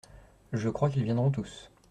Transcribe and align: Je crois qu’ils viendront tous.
Je 0.51 0.69
crois 0.69 0.89
qu’ils 0.89 1.03
viendront 1.03 1.29
tous. 1.29 1.69